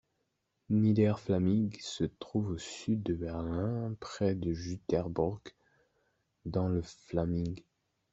Niederer 0.71 1.19
Fläming 1.19 1.77
se 1.79 2.05
trouve 2.05 2.53
au 2.53 2.57
sud 2.57 3.03
de 3.03 3.13
Berlin, 3.13 3.95
près 3.99 4.33
de 4.33 4.51
Jüterbog 4.51 5.39
dans 6.45 6.67
le 6.67 6.81
Fläming. 6.81 7.61